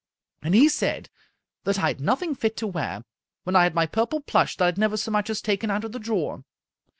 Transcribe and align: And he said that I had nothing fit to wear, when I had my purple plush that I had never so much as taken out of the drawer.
And 0.41 0.55
he 0.55 0.67
said 0.67 1.11
that 1.63 1.77
I 1.77 1.89
had 1.89 2.01
nothing 2.01 2.33
fit 2.33 2.57
to 2.57 2.65
wear, 2.65 3.03
when 3.43 3.55
I 3.55 3.61
had 3.65 3.75
my 3.75 3.85
purple 3.85 4.19
plush 4.19 4.55
that 4.57 4.63
I 4.63 4.67
had 4.69 4.77
never 4.79 4.97
so 4.97 5.11
much 5.11 5.29
as 5.29 5.41
taken 5.43 5.69
out 5.69 5.83
of 5.83 5.91
the 5.91 5.99
drawer. 5.99 6.43